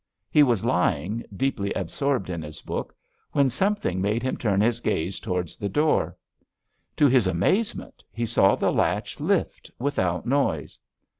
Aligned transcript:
He 0.31 0.41
was 0.41 0.65
lying, 0.65 1.23
deeply 1.37 1.71
absorbed 1.73 2.31
in 2.31 2.41
his 2.41 2.63
book, 2.63 2.95
when 3.33 3.51
something 3.51 4.01
made 4.01 4.23
him 4.23 4.35
turn 4.35 4.59
his 4.59 4.79
gaze 4.79 5.19
towards 5.19 5.57
the 5.57 5.69
door. 5.69 6.17
To 6.97 7.05
his 7.07 7.27
amazement, 7.27 8.03
he 8.11 8.25
saw 8.25 8.55
the 8.55 8.73
latch 8.73 9.19
lift 9.19 9.69
without 9.77 10.25
noise. 10.25 10.79